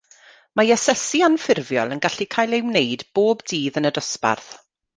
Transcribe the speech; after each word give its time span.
Mae 0.59 0.71
asesu 0.75 1.21
anffurfiol 1.27 1.93
yn 1.97 2.01
gallu 2.07 2.27
cael 2.37 2.55
ei 2.59 2.65
wneud 2.71 3.07
bob 3.19 3.47
dydd 3.53 3.81
yn 3.83 3.91
y 3.91 3.93
dosbarth 4.01 4.53